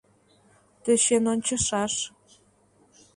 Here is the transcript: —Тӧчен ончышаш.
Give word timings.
—Тӧчен 0.83 1.23
ончышаш. 1.33 1.93